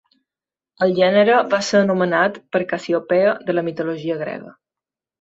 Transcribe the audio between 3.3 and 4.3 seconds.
de la mitologia